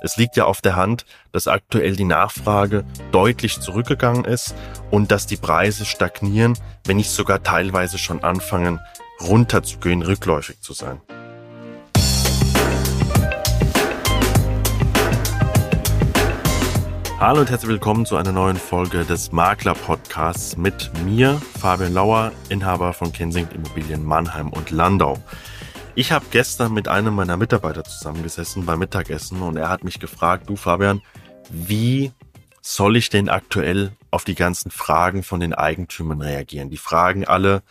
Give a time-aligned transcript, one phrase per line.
[0.00, 4.54] Es liegt ja auf der Hand, dass aktuell die Nachfrage deutlich zurückgegangen ist
[4.90, 8.80] und dass die Preise stagnieren, wenn nicht sogar teilweise schon anfangen,
[9.20, 11.00] runterzugehen, rückläufig zu sein.
[17.20, 22.32] Hallo und herzlich willkommen zu einer neuen Folge des Makler Podcasts mit mir, Fabian Lauer,
[22.50, 25.16] Inhaber von Kensington Immobilien Mannheim und Landau.
[25.96, 30.48] Ich habe gestern mit einem meiner Mitarbeiter zusammengesessen beim Mittagessen und er hat mich gefragt,
[30.48, 31.02] du Fabian,
[31.50, 32.10] wie
[32.60, 36.68] soll ich denn aktuell auf die ganzen Fragen von den Eigentümern reagieren?
[36.68, 37.62] Die fragen alle,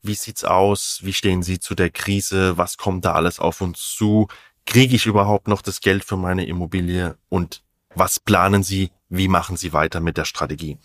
[0.00, 1.00] wie sieht's aus?
[1.02, 2.56] Wie stehen sie zu der Krise?
[2.56, 4.28] Was kommt da alles auf uns zu?
[4.64, 7.18] Kriege ich überhaupt noch das Geld für meine Immobilie?
[7.28, 7.62] Und
[7.94, 8.90] was planen sie?
[9.10, 10.78] Wie machen sie weiter mit der Strategie?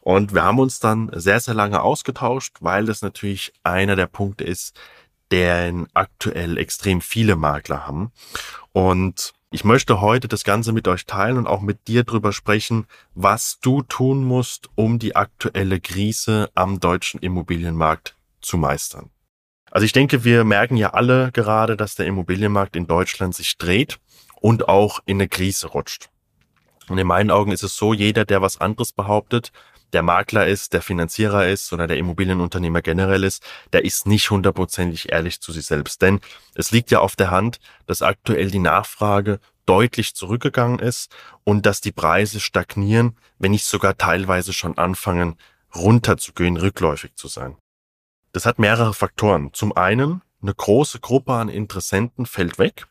[0.00, 4.44] Und wir haben uns dann sehr, sehr lange ausgetauscht, weil das natürlich einer der Punkte
[4.44, 4.78] ist,
[5.34, 8.12] den aktuell extrem viele Makler haben.
[8.70, 12.86] Und ich möchte heute das Ganze mit euch teilen und auch mit dir drüber sprechen,
[13.14, 19.10] was du tun musst, um die aktuelle Krise am deutschen Immobilienmarkt zu meistern.
[19.72, 23.98] Also ich denke, wir merken ja alle gerade, dass der Immobilienmarkt in Deutschland sich dreht
[24.40, 26.10] und auch in eine Krise rutscht.
[26.88, 29.50] Und in meinen Augen ist es so, jeder, der was anderes behauptet,
[29.94, 33.42] der Makler ist, der Finanzierer ist oder der Immobilienunternehmer generell ist,
[33.72, 36.02] der ist nicht hundertprozentig ehrlich zu sich selbst.
[36.02, 36.20] Denn
[36.54, 41.14] es liegt ja auf der Hand, dass aktuell die Nachfrage deutlich zurückgegangen ist
[41.44, 45.36] und dass die Preise stagnieren, wenn nicht sogar teilweise schon anfangen,
[45.74, 47.56] runterzugehen, rückläufig zu sein.
[48.32, 49.52] Das hat mehrere Faktoren.
[49.52, 52.86] Zum einen, eine große Gruppe an Interessenten fällt weg,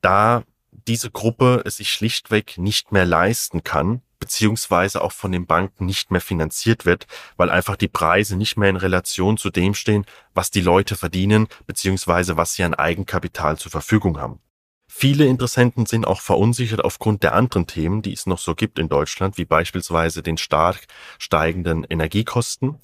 [0.00, 5.86] da diese Gruppe es sich schlichtweg nicht mehr leisten kann, beziehungsweise auch von den Banken
[5.86, 7.06] nicht mehr finanziert wird,
[7.38, 11.48] weil einfach die Preise nicht mehr in Relation zu dem stehen, was die Leute verdienen,
[11.66, 14.38] beziehungsweise was sie an Eigenkapital zur Verfügung haben.
[14.86, 18.90] Viele Interessenten sind auch verunsichert aufgrund der anderen Themen, die es noch so gibt in
[18.90, 20.86] Deutschland, wie beispielsweise den stark
[21.18, 22.78] steigenden Energiekosten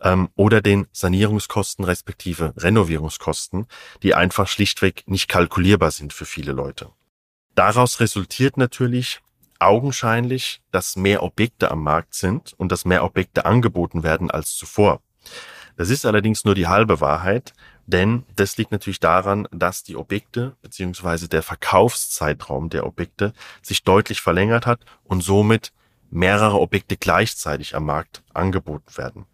[0.00, 3.66] ähm, oder den Sanierungskosten respektive Renovierungskosten,
[4.04, 6.90] die einfach schlichtweg nicht kalkulierbar sind für viele Leute.
[7.56, 9.20] Daraus resultiert natürlich
[9.64, 15.00] augenscheinlich, dass mehr Objekte am Markt sind und dass mehr Objekte angeboten werden als zuvor.
[15.76, 17.52] Das ist allerdings nur die halbe Wahrheit,
[17.86, 21.26] denn das liegt natürlich daran, dass die Objekte bzw.
[21.26, 25.72] der Verkaufszeitraum der Objekte sich deutlich verlängert hat und somit
[26.10, 29.26] mehrere Objekte gleichzeitig am Markt angeboten werden.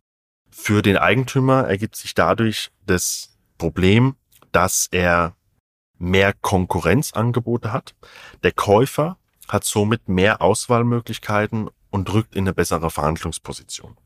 [0.51, 4.17] Für den Eigentümer ergibt sich dadurch das Problem,
[4.51, 5.37] dass er
[5.99, 7.95] mehr Konkurrenzangebote hat.
[8.43, 9.19] Der Käufer
[9.53, 13.97] hat somit mehr Auswahlmöglichkeiten und rückt in eine bessere Verhandlungsposition.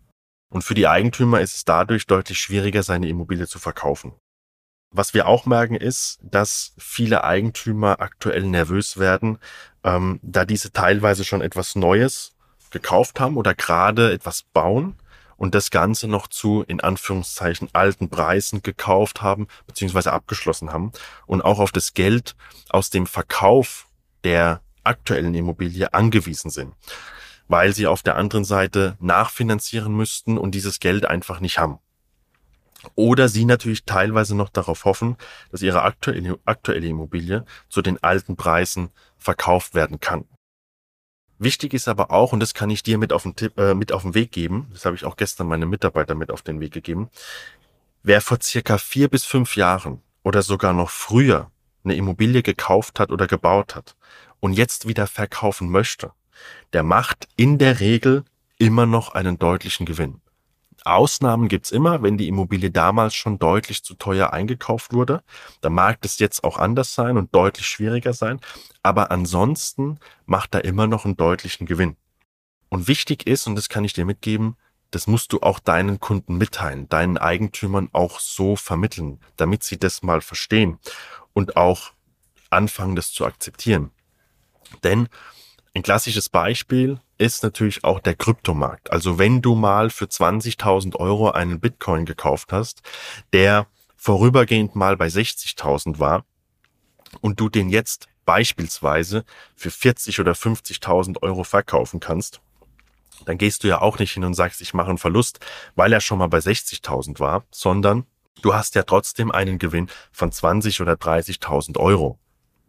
[0.51, 4.13] Und für die Eigentümer ist es dadurch deutlich schwieriger, seine Immobilie zu verkaufen.
[4.91, 9.39] Was wir auch merken ist, dass viele Eigentümer aktuell nervös werden,
[9.83, 12.37] ähm, da diese teilweise schon etwas Neues
[12.71, 14.97] gekauft haben oder gerade etwas bauen
[15.37, 20.93] und das Ganze noch zu, in Anführungszeichen, alten Preisen gekauft haben beziehungsweise abgeschlossen haben
[21.27, 22.37] und auch auf das Geld
[22.69, 23.89] aus dem Verkauf
[24.23, 26.75] der aktuellen Immobilie angewiesen sind,
[27.49, 31.79] weil sie auf der anderen Seite nachfinanzieren müssten und dieses Geld einfach nicht haben.
[32.95, 35.17] Oder sie natürlich teilweise noch darauf hoffen,
[35.51, 40.25] dass ihre aktuelle, aktuelle Immobilie zu den alten Preisen verkauft werden kann.
[41.39, 43.91] Wichtig ist aber auch, und das kann ich dir mit auf den, Tipp, äh, mit
[43.91, 46.73] auf den Weg geben, das habe ich auch gestern meinem Mitarbeiter mit auf den Weg
[46.73, 47.11] gegeben,
[48.03, 51.51] wer vor circa vier bis fünf Jahren oder sogar noch früher
[51.83, 53.97] eine Immobilie gekauft hat oder gebaut hat
[54.45, 56.13] und jetzt wieder verkaufen möchte,
[56.75, 58.25] der macht in der Regel
[58.59, 60.21] immer noch einen deutlichen Gewinn.
[60.85, 65.23] Ausnahmen gibt's immer, wenn die Immobilie damals schon deutlich zu teuer eingekauft wurde.
[65.63, 68.39] Da mag es jetzt auch anders sein und deutlich schwieriger sein.
[68.83, 71.97] Aber ansonsten macht er immer noch einen deutlichen Gewinn.
[72.69, 74.57] Und wichtig ist, und das kann ich dir mitgeben,
[74.91, 80.03] das musst du auch deinen Kunden mitteilen, deinen Eigentümern auch so vermitteln, damit sie das
[80.03, 80.79] mal verstehen
[81.33, 81.93] und auch
[82.51, 83.91] anfangen, das zu akzeptieren.
[84.83, 85.09] Denn
[85.75, 88.93] ein klassisches Beispiel ist natürlich auch der Kryptomarkt.
[88.93, 92.83] Also wenn du mal für 20.000 Euro einen Bitcoin gekauft hast,
[93.33, 93.67] der
[93.97, 96.25] vorübergehend mal bei 60.000 war
[97.21, 99.25] und du den jetzt beispielsweise
[99.57, 102.41] für 40 oder 50.000 Euro verkaufen kannst,
[103.27, 105.41] dann gehst du ja auch nicht hin und sagst, ich mache einen Verlust,
[105.75, 108.07] weil er schon mal bei 60.000 war, sondern
[108.43, 112.19] du hast ja trotzdem einen Gewinn von 20 oder 30.000 Euro.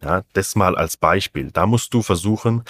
[0.06, 1.50] Ja, das mal als Beispiel.
[1.50, 2.62] Da musst du versuchen,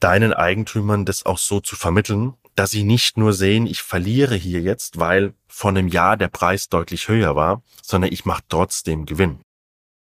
[0.00, 4.62] deinen Eigentümern das auch so zu vermitteln, dass sie nicht nur sehen, ich verliere hier
[4.62, 9.40] jetzt, weil vor einem Jahr der Preis deutlich höher war, sondern ich mache trotzdem Gewinn.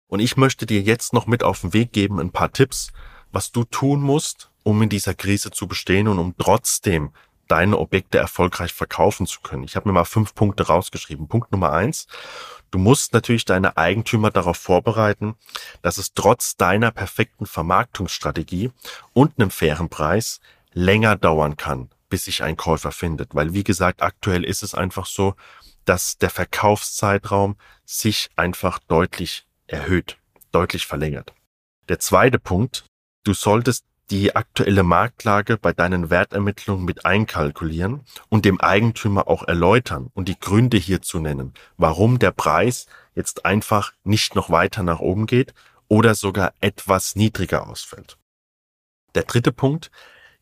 [0.08, 2.92] Und ich möchte dir jetzt noch mit auf den Weg geben ein paar Tipps,
[3.32, 7.12] was du tun musst, um in dieser Krise zu bestehen und um trotzdem
[7.47, 9.63] deine Objekte erfolgreich verkaufen zu können.
[9.63, 11.27] Ich habe mir mal fünf Punkte rausgeschrieben.
[11.27, 12.07] Punkt Nummer eins.
[12.71, 15.36] Du musst natürlich deine Eigentümer darauf vorbereiten,
[15.81, 18.71] dass es trotz deiner perfekten Vermarktungsstrategie
[19.13, 20.39] und einem fairen Preis
[20.74, 23.33] länger dauern kann, bis sich ein Käufer findet.
[23.33, 25.36] Weil, wie gesagt, aktuell ist es einfach so,
[25.86, 27.56] dass der Verkaufszeitraum
[27.86, 30.18] sich einfach deutlich erhöht,
[30.51, 31.33] deutlich verlängert.
[31.88, 32.86] Der zweite Punkt,
[33.24, 40.12] du solltest die aktuelle Marktlage bei deinen Wertermittlungen mit einkalkulieren und dem Eigentümer auch erläutern
[40.13, 42.86] und die Gründe hierzu nennen, warum der Preis
[43.16, 45.54] jetzt einfach nicht noch weiter nach oben geht
[45.88, 48.18] oder sogar etwas niedriger ausfällt.
[49.16, 49.92] Der dritte Punkt,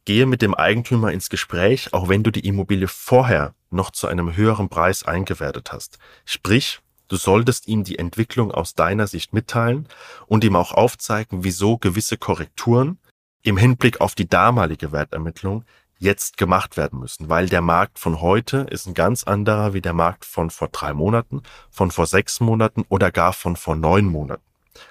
[0.06, 4.36] gehe mit dem Eigentümer ins Gespräch, auch wenn du die Immobilie vorher noch zu einem
[4.36, 5.98] höheren Preis eingewertet hast.
[6.25, 9.88] Sprich, du solltest ihm die Entwicklung aus deiner Sicht mitteilen
[10.27, 13.00] und ihm auch aufzeigen, wieso gewisse Korrekturen
[13.44, 15.66] im Hinblick auf die damalige Wertermittlung
[16.00, 19.94] jetzt gemacht werden müssen, weil der Markt von heute ist ein ganz anderer wie der
[19.94, 24.44] Markt von vor drei Monaten, von vor sechs Monaten oder gar von vor neun Monaten.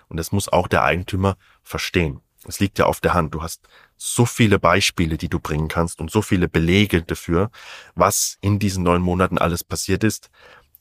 [0.09, 2.21] Und das muss auch der Eigentümer verstehen.
[2.47, 3.35] Es liegt ja auf der Hand.
[3.35, 7.51] Du hast so viele Beispiele, die du bringen kannst und so viele Belege dafür,
[7.95, 10.31] was in diesen neun Monaten alles passiert ist,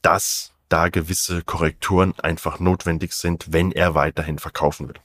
[0.02, 5.00] dass da gewisse Korrekturen einfach notwendig sind, wenn er weiterhin verkaufen will.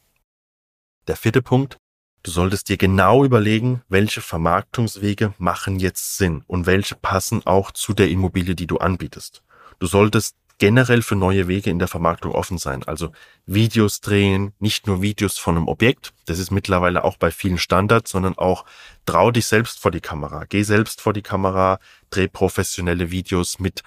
[1.09, 1.79] Der vierte Punkt,
[2.27, 7.95] Du solltest dir genau überlegen, welche Vermarktungswege machen jetzt Sinn und welche passen auch zu
[7.95, 9.45] der Immobilie, die du anbietest.
[9.79, 12.83] Du solltest generell für neue Wege in der Vermarktung offen sein.
[12.83, 13.13] Also
[13.47, 18.09] Videos drehen, nicht nur Videos von einem Objekt, das ist mittlerweile auch bei vielen Standard,
[18.09, 18.65] sondern auch
[19.05, 21.79] trau dich selbst vor die Kamera, geh selbst vor die Kamera,
[22.11, 23.85] dreh professionelle Videos mit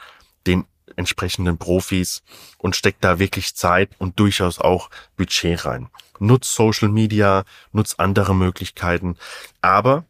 [0.47, 0.63] den
[0.95, 2.23] entsprechenden Profis
[2.57, 5.89] und steck da wirklich Zeit und durchaus auch Budget rein
[6.19, 9.15] nutz Social Media, nutz andere Möglichkeiten.
[9.61, 10.05] Aber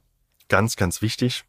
[0.47, 1.45] ganz, ganz wichtig,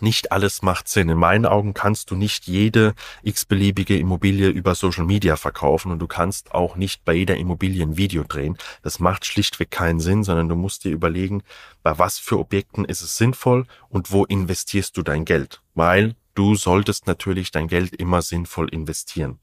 [0.00, 1.10] nicht alles macht Sinn.
[1.10, 6.06] In meinen Augen kannst du nicht jede x-beliebige Immobilie über Social Media verkaufen und du
[6.06, 8.56] kannst auch nicht bei jeder Immobilie ein Video drehen.
[8.82, 11.42] Das macht schlichtweg keinen Sinn, sondern du musst dir überlegen,
[11.82, 15.60] bei was für Objekten ist es sinnvoll und wo investierst du dein Geld.
[15.74, 19.38] Weil du solltest natürlich dein Geld immer sinnvoll investieren.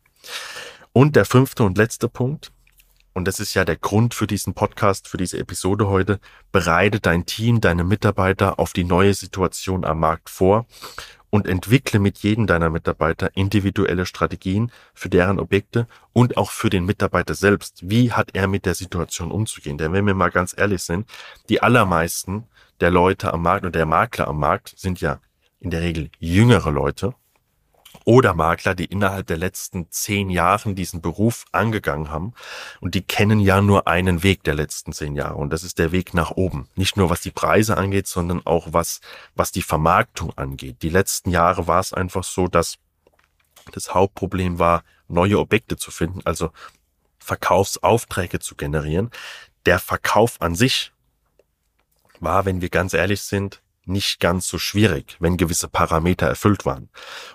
[0.93, 2.51] Und der fünfte und letzte Punkt,
[3.13, 6.19] und das ist ja der Grund für diesen Podcast, für diese Episode heute,
[6.51, 10.65] bereite dein Team, deine Mitarbeiter auf die neue Situation am Markt vor
[11.29, 16.85] und entwickle mit jedem deiner Mitarbeiter individuelle Strategien für deren Objekte und auch für den
[16.85, 17.89] Mitarbeiter selbst.
[17.89, 19.77] Wie hat er mit der Situation umzugehen?
[19.77, 21.07] Denn wenn wir mal ganz ehrlich sind,
[21.49, 22.45] die allermeisten
[22.79, 25.19] der Leute am Markt und der Makler am Markt sind ja
[25.59, 27.15] in der Regel jüngere Leute,
[28.05, 32.33] oder Makler, die innerhalb der letzten zehn Jahren diesen Beruf angegangen haben.
[32.79, 35.35] Und die kennen ja nur einen Weg der letzten zehn Jahre.
[35.35, 36.67] Und das ist der Weg nach oben.
[36.75, 39.01] Nicht nur was die Preise angeht, sondern auch was,
[39.35, 40.81] was die Vermarktung angeht.
[40.81, 42.77] Die letzten Jahre war es einfach so, dass
[43.71, 46.51] das Hauptproblem war, neue Objekte zu finden, also
[47.19, 49.11] Verkaufsaufträge zu generieren.
[49.65, 50.91] Der Verkauf an sich
[52.19, 56.89] war, wenn wir ganz ehrlich sind, nicht ganz so schwierig, wenn gewisse Parameter erfüllt waren.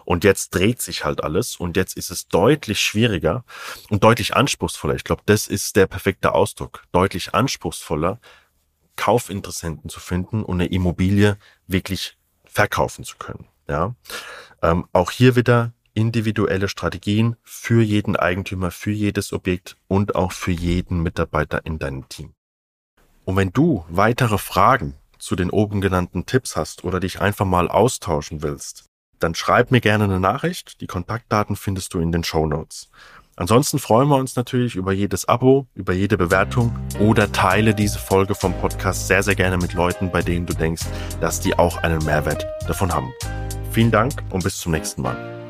[0.04, 3.44] Und jetzt dreht sich halt alles und jetzt ist es deutlich schwieriger
[3.90, 4.94] und deutlich anspruchsvoller.
[4.94, 6.84] Ich glaube, das ist der perfekte Ausdruck.
[6.92, 8.20] Deutlich anspruchsvoller,
[8.96, 11.36] Kaufinteressenten zu finden und eine Immobilie
[11.66, 13.48] wirklich verkaufen zu können.
[13.68, 13.94] Ja,
[14.62, 20.50] ähm, auch hier wieder individuelle Strategien für jeden Eigentümer, für jedes Objekt und auch für
[20.50, 22.34] jeden Mitarbeiter in deinem Team.
[23.24, 27.68] Und wenn du weitere Fragen zu den oben genannten Tipps hast oder dich einfach mal
[27.68, 28.84] austauschen willst,
[29.20, 30.80] dann schreib mir gerne eine Nachricht.
[30.80, 32.90] Die Kontaktdaten findest du in den Show Notes.
[33.36, 38.34] Ansonsten freuen wir uns natürlich über jedes Abo, über jede Bewertung oder teile diese Folge
[38.34, 40.84] vom Podcast sehr, sehr gerne mit Leuten, bei denen du denkst,
[41.20, 43.12] dass die auch einen Mehrwert davon haben.
[43.72, 45.43] Vielen Dank und bis zum nächsten Mal.